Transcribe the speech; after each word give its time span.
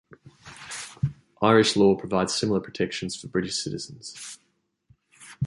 Irish 1.43 1.75
law 1.75 1.95
provides 1.95 2.33
similar 2.33 2.59
protections 2.59 3.15
for 3.15 3.27
British 3.27 3.57
citizens. 3.61 4.39